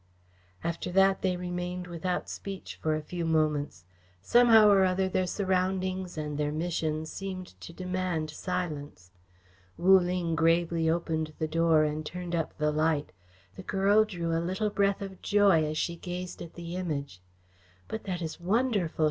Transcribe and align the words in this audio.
After 0.63 0.91
that 0.93 1.21
they 1.21 1.37
remained 1.37 1.85
without 1.85 2.27
speech 2.27 2.75
for 2.81 2.95
a 2.95 3.03
few 3.03 3.23
moments. 3.23 3.85
Somehow 4.19 4.67
or 4.69 4.83
other 4.83 5.07
their 5.07 5.27
surroundings 5.27 6.17
and 6.17 6.39
their 6.39 6.51
mission 6.51 7.05
seemed 7.05 7.53
to 7.61 7.71
demand 7.71 8.31
silence. 8.31 9.11
Wu 9.77 9.99
Ling 9.99 10.33
gravely 10.35 10.89
opened 10.89 11.33
the 11.37 11.47
door 11.47 11.83
and 11.83 12.03
turned 12.03 12.33
up 12.33 12.57
the 12.57 12.71
light. 12.71 13.11
The 13.55 13.61
girl 13.61 14.03
drew 14.03 14.35
a 14.35 14.41
little 14.41 14.71
breath 14.71 15.03
of 15.03 15.21
joy 15.21 15.65
as 15.65 15.77
she 15.77 15.97
gazed 15.97 16.41
at 16.41 16.55
the 16.55 16.75
Image. 16.77 17.21
"But 17.87 18.05
that 18.05 18.23
is 18.23 18.39
wonderful!" 18.39 18.99